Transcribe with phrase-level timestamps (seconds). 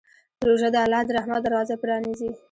[0.45, 2.29] روژه د الله د رحمت دروازه پرانیزي.